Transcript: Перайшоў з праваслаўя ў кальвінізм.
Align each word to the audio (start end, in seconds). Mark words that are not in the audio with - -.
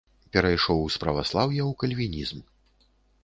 Перайшоў 0.35 0.79
з 0.95 1.01
праваслаўя 1.03 1.63
ў 1.65 1.71
кальвінізм. 1.83 2.39